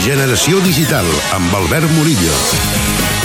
[0.00, 1.04] Generació Digital,
[1.36, 2.32] amb Albert Murillo.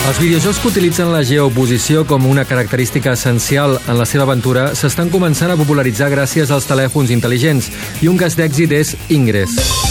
[0.09, 5.09] Els videojocs que utilitzen la geoposició com una característica essencial en la seva aventura s'estan
[5.13, 7.71] començant a popularitzar gràcies als telèfons intel·ligents
[8.03, 9.84] i un cas d'èxit és Ingress.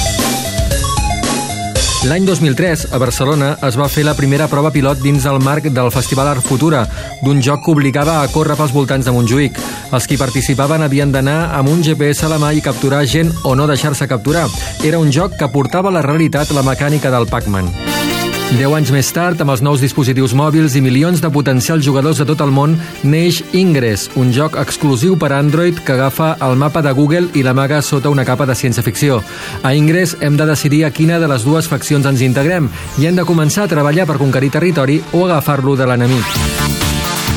[2.05, 5.89] L'any 2003, a Barcelona, es va fer la primera prova pilot dins el marc del
[5.95, 6.83] Festival Art Futura,
[7.25, 9.63] d'un joc que obligava a córrer pels voltants de Montjuïc.
[9.89, 13.57] Els qui participaven havien d'anar amb un GPS a la mà i capturar gent o
[13.57, 14.51] no deixar-se capturar.
[14.85, 17.94] Era un joc que portava a la realitat la mecànica del Pac-Man.
[18.53, 22.27] Deu anys més tard, amb els nous dispositius mòbils i milions de potencials jugadors de
[22.29, 26.93] tot el món, neix Ingress, un joc exclusiu per Android que agafa el mapa de
[26.95, 29.23] Google i l'amaga sota una capa de ciència-ficció.
[29.65, 32.69] A Ingress hem de decidir a quina de les dues faccions ens integrem
[33.01, 36.64] i hem de començar a treballar per conquerir territori o agafar-lo de l'enemic.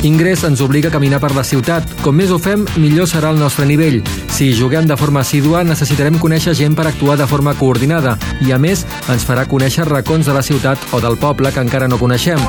[0.04, 1.88] Ingress ens obliga a caminar per la ciutat.
[2.04, 4.04] Com més ho fem, millor serà el nostre nivell.
[4.30, 8.60] Si juguem de forma assídua, necessitarem conèixer gent per actuar de forma coordinada i, a
[8.62, 12.42] més, ens farà conèixer racons de la ciutat o del poble que encara no coneixem.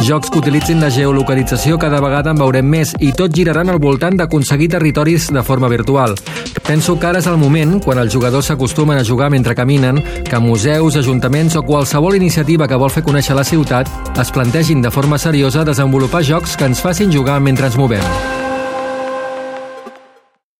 [0.00, 4.16] Jocs que utilitzin la geolocalització cada vegada en veurem més i tot giraran al voltant
[4.16, 6.16] d'aconseguir territoris de forma virtual.
[6.70, 10.38] Penso que ara és el moment, quan els jugadors s'acostumen a jugar mentre caminen, que
[10.38, 13.90] museus, ajuntaments o qualsevol iniciativa que vol fer conèixer la ciutat
[14.22, 18.06] es plantegin de forma seriosa desenvolupar jocs que ens facin jugar mentre ens movem.